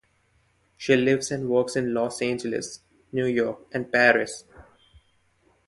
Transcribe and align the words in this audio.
She 0.77 0.95
lives 0.95 1.29
and 1.29 1.47
works 1.47 1.75
in 1.75 1.93
Los 1.93 2.23
Angeles, 2.23 2.79
New 3.11 3.27
York, 3.27 3.59
and 3.71 3.91
Paris. 3.93 4.45